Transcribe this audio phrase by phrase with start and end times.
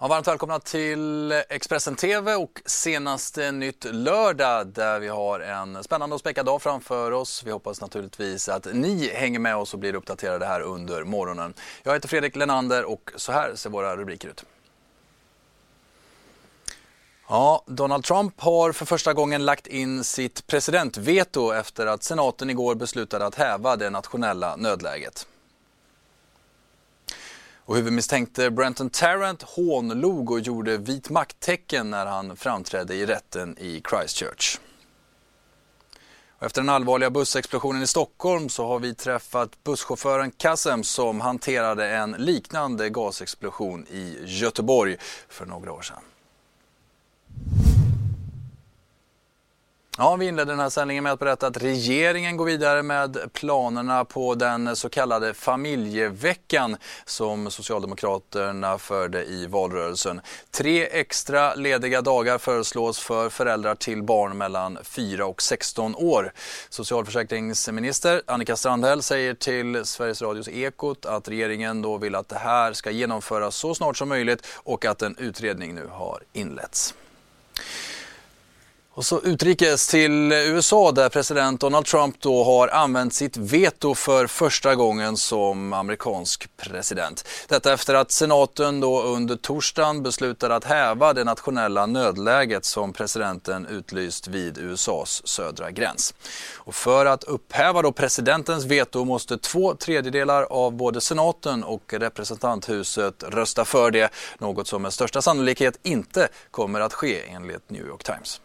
[0.00, 6.14] Ja, varmt välkomna till Expressen TV och senaste nytt lördag där vi har en spännande
[6.14, 7.42] och späckad dag framför oss.
[7.46, 11.54] Vi hoppas naturligtvis att ni hänger med oss och blir uppdaterade här under morgonen.
[11.82, 14.44] Jag heter Fredrik Lenander och så här ser våra rubriker ut.
[17.28, 22.74] Ja, Donald Trump har för första gången lagt in sitt presidentveto efter att senaten igår
[22.74, 25.26] beslutade att häva det nationella nödläget.
[27.68, 33.82] Och huvudmisstänkte Brenton Tarrant hånlog och gjorde vit makttecken när han framträdde i rätten i
[33.90, 34.58] Christchurch.
[36.38, 41.88] Och efter den allvarliga bussexplosionen i Stockholm så har vi träffat busschauffören Kassem som hanterade
[41.88, 44.96] en liknande gasexplosion i Göteborg
[45.28, 46.02] för några år sedan.
[50.00, 54.04] Ja, vi inledde den här sändningen med att berätta att regeringen går vidare med planerna
[54.04, 60.20] på den så kallade familjeveckan som Socialdemokraterna förde i valrörelsen.
[60.50, 66.32] Tre extra lediga dagar föreslås för föräldrar till barn mellan 4 och 16 år.
[66.68, 72.72] Socialförsäkringsminister Annika Strandhäll säger till Sveriges Radios Ekot att regeringen då vill att det här
[72.72, 76.94] ska genomföras så snart som möjligt och att en utredning nu har inletts.
[78.98, 84.26] Och så utrikes till USA där president Donald Trump då har använt sitt veto för
[84.26, 87.28] första gången som amerikansk president.
[87.48, 93.66] Detta efter att senaten då under torsdagen beslutade att häva det nationella nödläget som presidenten
[93.66, 96.14] utlyst vid USAs södra gräns.
[96.56, 103.22] Och för att upphäva då presidentens veto måste två tredjedelar av både senaten och representanthuset
[103.22, 108.04] rösta för det, något som med största sannolikhet inte kommer att ske enligt New York
[108.04, 108.40] Times.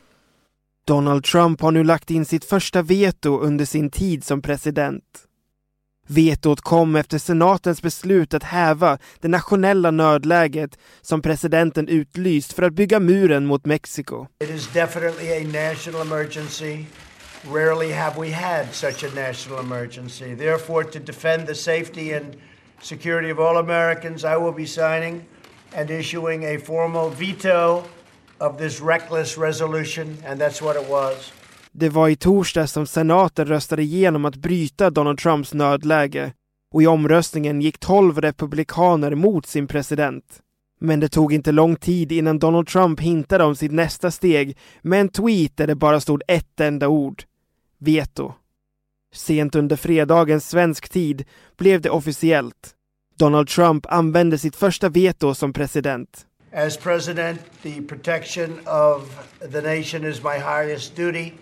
[0.85, 5.03] Donald Trump har nu lagt in sitt första veto under sin tid som president.
[6.07, 12.73] Vetot kom efter senatens beslut att häva det nationella nödläget som presidenten utlyst för att
[12.73, 14.27] bygga muren mot Mexiko.
[14.39, 16.85] It is definitely a national emergency.
[17.53, 20.35] Rarely have we had such a national emergency.
[20.35, 22.25] Therefore, to defend the safety and
[22.81, 25.21] security of all Americans, I will be signing
[25.75, 27.83] and issuing a formal veto
[28.43, 31.33] of this reckless resolution, and that's what it was.
[31.71, 36.33] Det var i torsdag som senaten röstade igenom att bryta Donald Trumps nödläge
[36.73, 40.39] och i omröstningen gick 12 republikaner mot sin president.
[40.79, 45.01] Men det tog inte lång tid innan Donald Trump hintade om sitt nästa steg med
[45.01, 47.23] en tweet där det bara stod ett enda ord.
[47.79, 48.33] Veto.
[49.13, 51.25] Sent under fredagens svensk tid
[51.57, 52.75] blev det officiellt.
[53.17, 56.25] Donald Trump använde sitt första veto som president.
[56.53, 61.33] As president, the protection of the nation is my highest duty.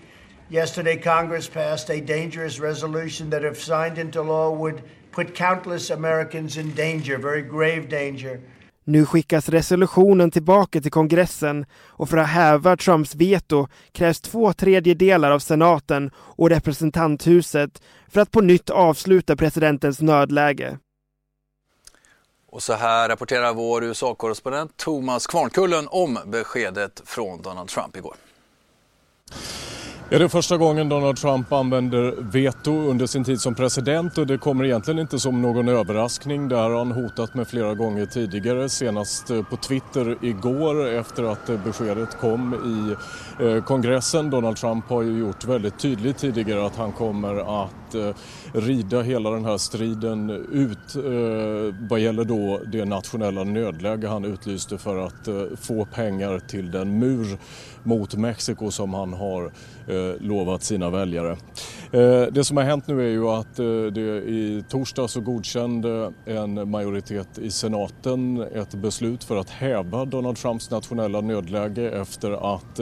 [0.49, 6.57] Yesterday, Congress passed a dangerous resolution that, if signed into law, would put countless Americans
[6.57, 8.39] in danger, very grave danger.
[8.83, 15.31] Nu skickas resolutionen tillbaka till kongressen och för att häva Trumps veto krävs två tredjedelar
[15.31, 20.77] av senaten och representanthuset för att på nytt avsluta presidentens nödläge.
[22.51, 28.15] Och så här rapporterar vår USA-korrespondent Thomas Kvarnkullen om beskedet från Donald Trump igår.
[30.13, 34.27] Är det är första gången Donald Trump använder veto under sin tid som president och
[34.27, 36.49] det kommer egentligen inte som någon överraskning.
[36.49, 41.49] Det har han hotat med flera gånger tidigare, senast eh, på Twitter igår efter att
[41.49, 42.95] eh, beskedet kom i
[43.45, 44.29] eh, kongressen.
[44.29, 47.95] Donald Trump har ju gjort väldigt tydligt tidigare att han kommer att
[48.53, 50.95] rida hela den här striden ut
[51.89, 55.27] vad gäller då det nationella nödläge han utlyste för att
[55.61, 57.37] få pengar till den mur
[57.83, 59.51] mot Mexiko som han har
[60.01, 61.37] Eh, lovat sina väljare.
[61.91, 66.13] Eh, det som har hänt nu är ju att eh, det i torsdag så godkände
[66.25, 72.79] en majoritet i senaten ett beslut för att häva Donald Trumps nationella nödläge efter att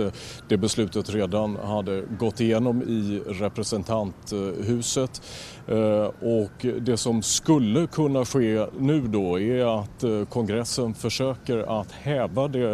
[0.49, 5.21] det beslutet redan hade gått igenom i representanthuset.
[5.69, 11.91] Eh, och det som skulle kunna ske nu då är att eh, kongressen försöker att
[11.91, 12.71] häva det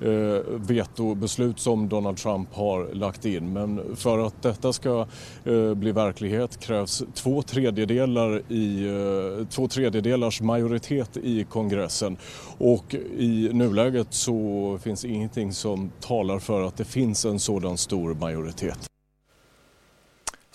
[0.00, 3.52] eh, vetobeslut som Donald Trump har lagt in.
[3.52, 5.06] Men för att detta ska
[5.74, 8.86] bli verklighet krävs två tredjedelar i,
[9.50, 12.16] två tredjedelars majoritet i kongressen.
[12.58, 18.14] Och i nuläget så finns ingenting som talar för att det finns en sådan stor
[18.14, 18.88] majoritet.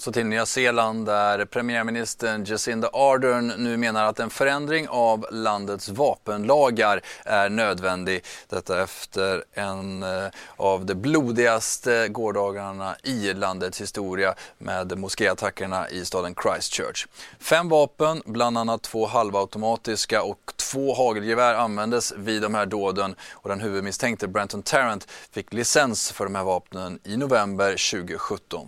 [0.04, 5.90] Så till Nya Zeeland där premiärministern Jacinda Ardern nu menar att en förändring av landets
[5.90, 8.24] vapenlagar är nödvändig.
[8.50, 16.36] Detta efter en eh, av de blodigaste gårdagarna i landets historia med moskéattackerna i staden
[16.44, 17.08] Christchurch.
[17.40, 23.50] Fem vapen, bland annat två halvautomatiska och två hagelgevär användes vid de här dåden och
[23.50, 28.68] den huvudmisstänkte Brenton Tarrant fick licens för de här vapnen i november 2017.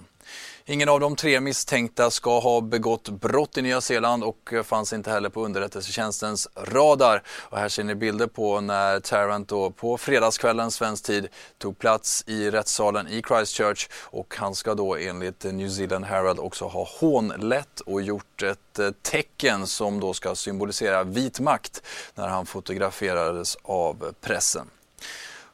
[0.67, 5.11] Ingen av de tre misstänkta ska ha begått brott i Nya Zeeland och fanns inte
[5.11, 7.23] heller på underrättelsetjänstens radar.
[7.27, 11.27] Och här ser ni bilder på när Tarrant då på fredagskvällen svensk tid
[11.57, 16.65] tog plats i rättssalen i Christchurch och han ska då enligt New Zealand Herald också
[16.65, 21.81] ha hånlett och gjort ett eh, tecken som då ska symbolisera vit makt
[22.15, 24.69] när han fotograferades av pressen.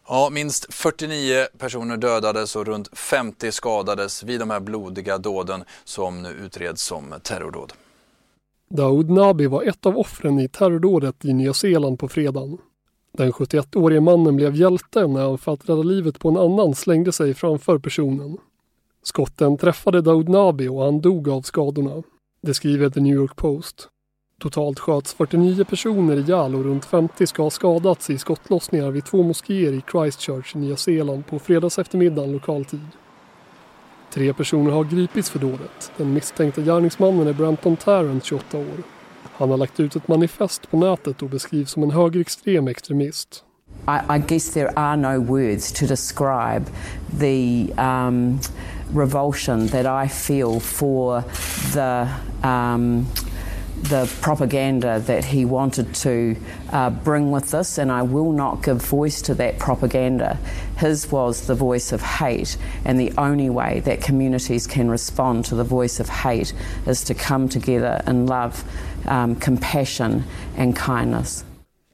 [0.07, 6.21] Ja, minst 49 personer dödades och runt 50 skadades vid de här blodiga dåden som
[6.21, 7.73] nu utreds som terrordåd.
[8.69, 12.57] Daoud Nabi var ett av offren i terrordådet i Nya Zeeland på fredagen.
[13.17, 17.11] Den 71-årige mannen blev hjälte när han för att rädda livet på en annan slängde
[17.11, 18.37] sig framför personen.
[19.03, 22.03] Skotten träffade Daoud Nabi och han dog av skadorna.
[22.41, 23.89] Det skriver The New York Post.
[24.41, 29.23] Totalt sköts 49 personer ihjäl och runt 50 ska ha skadats i skottlossningar vid två
[29.23, 32.87] moskéer i Christchurch i Nya Zeeland på fredags eftermiddag lokal tid.
[34.13, 35.91] Tre personer har gripits för dådet.
[35.97, 38.83] Den misstänkte gärningsmannen är Brampton Tarrant, 28 år.
[39.33, 43.43] Han har lagt ut ett manifest på nätet och beskrivs som en högerextrem extremist.
[43.87, 46.65] I, I guess there are no words to describe
[47.19, 48.39] the um,
[48.93, 51.23] revulsion that I feel for
[51.73, 52.07] the
[52.47, 53.05] um,
[53.83, 56.35] the propaganda that he wanted to
[56.71, 60.37] uh, bring with this, and I will not give voice to that propaganda.
[60.77, 65.55] His was the voice of hate, and the only way that communities can respond to
[65.55, 66.53] the voice of hate
[66.87, 68.63] is to come together in love,
[69.07, 70.23] um, compassion,
[70.57, 71.43] and kindness.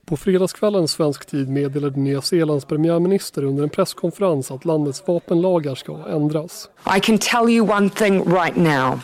[0.05, 5.97] På fredagskvällen svensk tid meddelade Nya Zeelands premiärminister under en presskonferens att landets vapenlagar ska
[6.09, 6.69] ändras.
[6.97, 8.99] I can tell you one thing right now.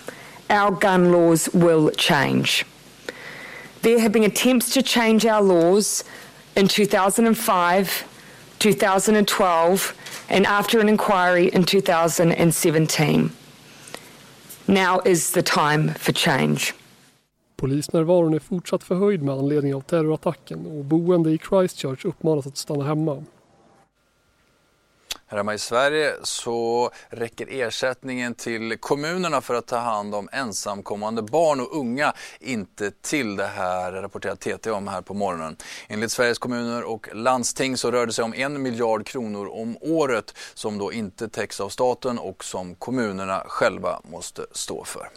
[0.50, 2.66] Our gun laws will change.
[3.84, 6.06] There have been attempts to change our laws
[6.56, 8.04] in 2005,
[8.60, 9.94] 2012,
[10.30, 13.32] and after an inquiry in 2017.
[14.68, 16.74] Now is the time for change.
[17.58, 22.84] Polisnärvaron är fortsatt förhöjd med anledning av terrorattacken och boende i Christchurch uppmanas att stanna
[22.84, 23.24] hemma.
[25.34, 31.22] Här hemma i Sverige så räcker ersättningen till kommunerna för att ta hand om ensamkommande
[31.22, 33.36] barn och unga inte till.
[33.36, 35.58] Det här rapporterar TT om här på morgonen.
[35.88, 40.38] Enligt Sveriges kommuner och landsting så rör det sig om en miljard kronor om året
[40.54, 45.10] som då inte täcks av staten och som kommunerna själva måste stå för.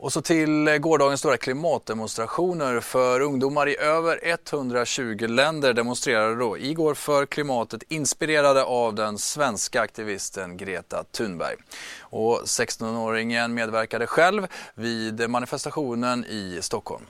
[0.00, 6.58] Och så till eh, gårdagens stora klimatdemonstrationer för ungdomar i över 120 länder demonstrerade då
[6.58, 11.56] igår för klimatet inspirerade av den svenska aktivisten Greta Thunberg.
[12.00, 17.04] Och 16-åringen medverkade själv vid manifestationen i Stockholm.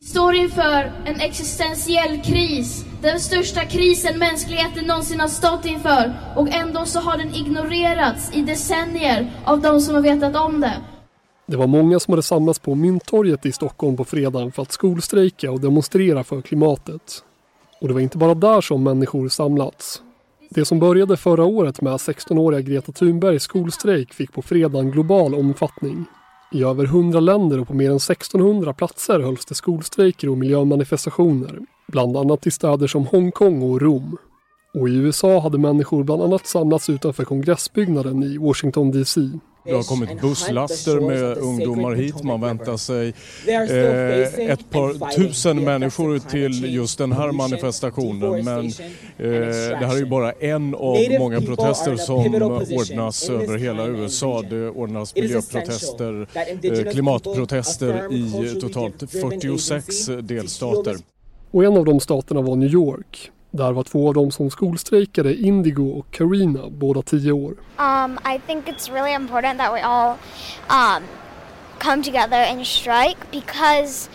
[0.00, 2.84] Vi står inför en existentiell kris.
[3.02, 6.14] Den största krisen mänskligheten någonsin har stått inför.
[6.36, 10.82] Och ändå så har den ignorerats i decennier av de som har vetat om det.
[11.48, 15.50] Det var många som hade samlats på Mynttorget i Stockholm på fredagen för att skolstrejka
[15.50, 17.24] och demonstrera för klimatet.
[17.80, 20.02] Och det var inte bara där som människor samlats.
[20.50, 26.04] Det som började förra året med 16-åriga Greta Thunbergs skolstrejk fick på fredagen global omfattning.
[26.52, 31.58] I över 100 länder och på mer än 1600 platser hölls det skolstrejker och miljömanifestationer,
[31.88, 34.16] bland annat i städer som Hongkong och Rom.
[34.74, 39.20] Och i USA hade människor bland annat samlats utanför kongressbyggnaden i Washington DC.
[39.66, 42.22] Det har kommit busslaster med ungdomar hit.
[42.22, 43.08] Man väntar sig
[43.46, 48.44] eh, ett par tusen människor till just den här manifestationen.
[48.44, 52.34] Men eh, det här är ju bara en av många protester som
[52.76, 54.42] ordnas över hela USA.
[54.50, 56.26] Det ordnas miljöprotester,
[56.62, 60.96] eh, klimatprotester i totalt 46 delstater.
[61.50, 63.30] Och en av de staterna var New York.
[63.50, 67.54] Där var två av dem som skolstrejkade Indigo och Karina, båda tio år.
[67.78, 70.16] Um, I think it's really important that we all
[70.68, 71.02] um,
[71.78, 74.08] come together and strike because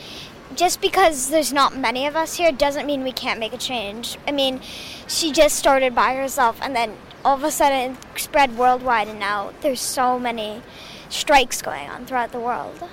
[0.56, 4.18] just because there's not many of us here doesn't mean we can't make a change.
[4.28, 4.60] I mean,
[5.08, 6.92] she just started by herself and then
[7.24, 10.62] all of a sudden it spread worldwide and now there's so many
[11.10, 12.84] strikes going on throughout the world.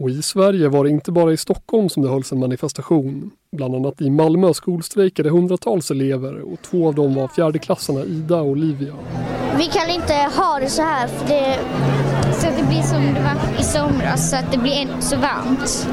[0.00, 3.30] Och i Sverige var det inte bara i Stockholm som det hölls en manifestation.
[3.56, 8.46] Bland annat i Malmö skolstrejkade hundratals elever och två av dem var fjärdeklassarna Ida och
[8.46, 8.94] Olivia.
[9.56, 11.58] Vi kan inte ha det så här för det,
[12.32, 15.16] så att det blir som det var i somras, så att det blir inte så
[15.16, 15.88] varmt.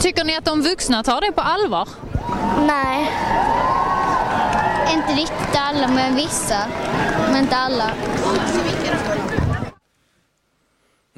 [0.00, 1.88] Tycker ni att de vuxna tar det på allvar?
[2.66, 3.10] Nej.
[4.94, 6.58] Inte riktigt alla, men vissa.
[7.32, 7.90] Men inte alla.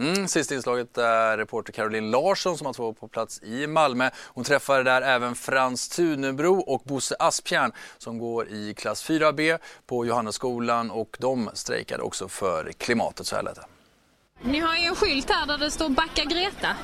[0.01, 4.11] Mm, sista inslaget är reporter Caroline Larsson som har varit på plats i Malmö.
[4.27, 10.07] Hon träffade där även Frans Tunebro och Bosse Aspjärn som går i klass 4B på
[10.07, 13.27] Johannesskolan och de strejkade också för klimatet.
[13.27, 13.65] Så här lät det.
[14.43, 16.77] Ni har ju en skylt här där det står Backa Greta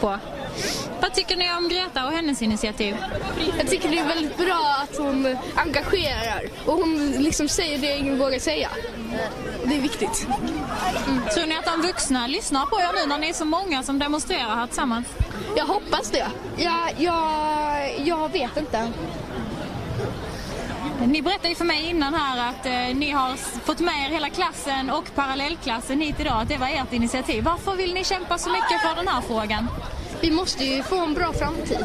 [0.00, 0.18] på.
[1.00, 2.96] Vad tycker ni om Greta och hennes initiativ?
[3.58, 8.18] Jag tycker det är väldigt bra att hon engagerar och hon liksom säger det ingen
[8.18, 8.70] vågar säga.
[9.68, 10.26] Det är viktigt.
[11.06, 11.20] Mm.
[11.34, 13.98] Tror ni att de vuxna lyssnar på er nu när ni är så många som
[13.98, 15.06] demonstrerar här tillsammans?
[15.56, 16.26] Jag hoppas det.
[16.56, 18.92] Ja, jag, jag vet inte.
[21.06, 24.30] Ni berättade ju för mig innan här att eh, ni har fått med er hela
[24.30, 27.44] klassen och parallellklassen hit idag, att det var ert initiativ.
[27.44, 29.68] Varför vill ni kämpa så mycket för den här frågan?
[30.20, 31.84] Vi måste ju få en bra framtid.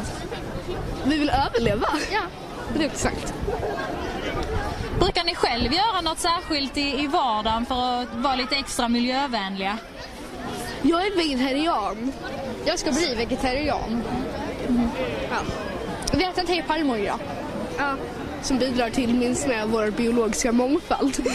[1.04, 1.88] Vi vill överleva.
[2.12, 2.20] Ja,
[2.84, 3.34] är sagt.
[5.04, 9.78] Brukar ni själv göra något särskilt i, i vardagen för att vara lite extra miljövänliga?
[10.82, 12.12] Jag är vegetarian.
[12.64, 14.02] Jag ska bli vegetarian.
[14.68, 14.88] Mm.
[15.30, 15.36] Ja.
[16.12, 17.18] Vi äter inte palmolja.
[17.78, 17.96] Ja.
[18.42, 21.26] Som bidrar till minskning av vår biologiska mångfald.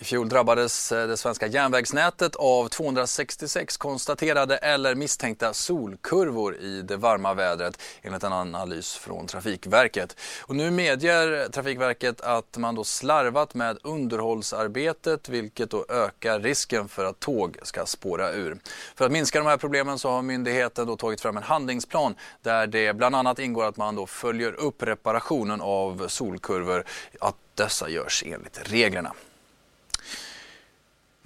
[0.00, 6.96] I fjol drabbades eh, det svenska järnvägsnätet av 266 konstaterade eller misstänkta solkurvor i det
[6.96, 10.16] varma vädret enligt en analys från Trafikverket.
[10.42, 17.04] Och nu medger Trafikverket att man då slarvat med underhållsarbetet vilket då ökar risken för
[17.04, 18.58] att tåg ska spåra ur.
[18.94, 22.66] För att minska de här problemen så har myndigheten då tagit fram en handlingsplan där
[22.66, 26.84] det bland annat ingår att man då följer upp reparationen av solkurvor,
[27.20, 29.12] att dessa görs enligt reglerna.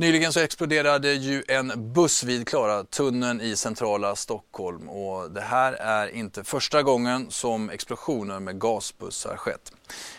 [0.02, 5.72] Nyligen så exploderade ju en buss vid Klara tunneln i centrala Stockholm och det här
[5.72, 9.72] är inte första gången som explosioner med gasbussar skett.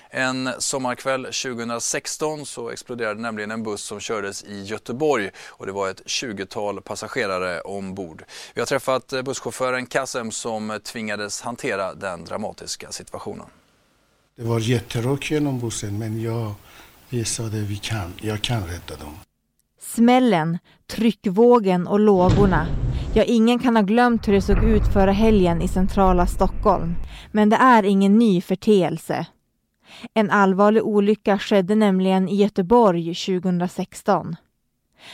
[0.09, 5.89] En sommarkväll 2016 så exploderade nämligen en buss som kördes i Göteborg och det var
[5.89, 8.23] ett 20-tal passagerare ombord.
[8.53, 13.47] Vi har träffat busschauffören Kassem som tvingades hantera den dramatiska situationen.
[14.35, 16.53] Det var jätterock genom bussen men jag
[17.09, 19.17] gissade vi kan, jag kan rädda dem.
[19.95, 20.57] Smällen,
[20.87, 22.67] tryckvågen och lågorna.
[23.15, 26.95] Ja, ingen kan ha glömt hur det såg ut förra helgen i centrala Stockholm.
[27.31, 29.25] Men det är ingen ny förteelse.
[30.13, 34.35] En allvarlig olycka skedde nämligen i Göteborg 2016.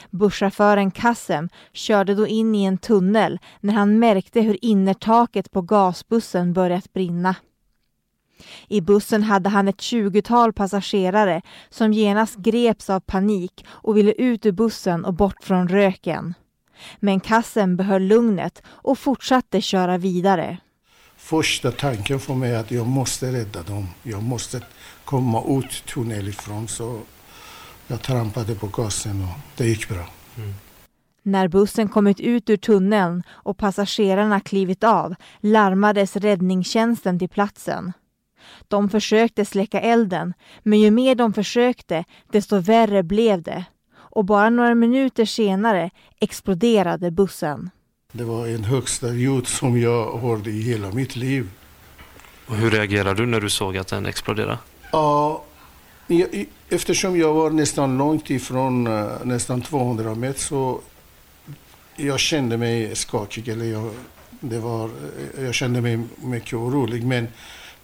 [0.10, 6.54] Busschauffören Kassem körde då in i en tunnel när han märkte hur innertaket på gasbussen
[6.54, 7.36] börjat brinna.
[8.68, 14.46] I bussen hade han ett tjugotal passagerare som genast greps av panik och ville ut
[14.46, 16.34] ur bussen och bort från röken.
[17.00, 20.58] Men kassen behöll lugnet och fortsatte köra vidare.
[21.18, 23.88] Första tanken för mig är att jag måste rädda dem.
[24.04, 24.62] Jag måste
[25.06, 27.00] komma ut tunnelifrån så
[27.88, 30.10] jag trampade på gasen och det gick bra.
[30.38, 30.54] Mm.
[31.24, 37.94] När bussen kommit ut ur tunneln och passagerarna klivit av larmades räddningstjänsten till platsen.
[38.68, 43.66] De försökte släcka elden, men ju mer de försökte, desto värre blev det.
[43.96, 47.70] Och bara några minuter senare exploderade bussen.
[48.12, 51.50] Det var en högsta ljud som jag hörde i hela mitt liv.
[52.48, 54.58] Och hur reagerade du när du såg att den exploderade?
[54.92, 55.44] Ja,
[56.70, 60.82] eftersom jag var nästan långt ifrån, eh, nästan 200 meter, så
[61.96, 63.48] jag kände mig skakig.
[63.48, 63.92] Eller jag,
[64.40, 64.86] det var,
[65.38, 67.04] eh, jag kände mig mycket orolig.
[67.04, 67.28] Men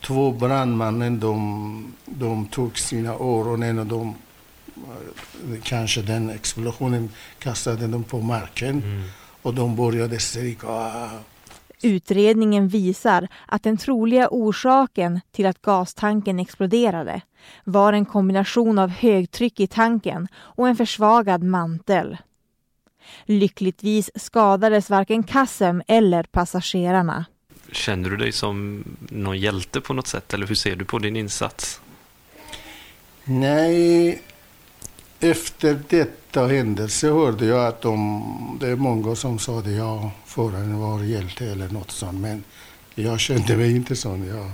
[0.01, 4.15] två brandmännen de, de tog sina öronen och de
[4.77, 7.09] eh, kanske den explosionen
[7.39, 9.03] kastade dem på marken mm.
[9.41, 10.67] och de började skrika.
[11.81, 17.21] Utredningen visar att den troliga orsaken till att gastanken exploderade
[17.63, 22.17] var en kombination av högtryck i tanken och en försvagad mantel.
[23.25, 27.25] Lyckligtvis skadades varken Kassem eller passagerarna.
[27.75, 31.15] Känner du dig som någon hjälte på något sätt eller hur ser du på din
[31.15, 31.81] insats?
[33.23, 34.21] Nej,
[35.19, 40.79] efter detta händelse hörde jag att de, det är många som sa att ja, föraren
[40.79, 42.19] var hjälte eller något sånt.
[42.19, 42.43] Men
[42.95, 44.27] jag kände mig inte sån.
[44.27, 44.51] Jag,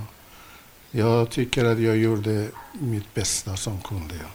[0.91, 4.15] jag tycker att jag gjorde mitt bästa som kunde.
[4.15, 4.31] Jag.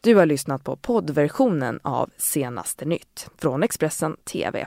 [0.00, 4.66] Du har lyssnat på poddversionen av Senaste nytt från Expressen TV.